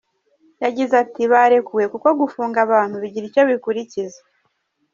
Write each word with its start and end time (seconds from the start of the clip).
Yagize 0.63 0.93
ati 1.03 1.21
“Barekuwe 1.31 1.85
kuko 1.93 2.07
gufunga 2.21 2.57
abantu 2.65 2.95
bigira 3.01 3.25
icyo 3.29 3.43
bikurikiza. 3.49 4.19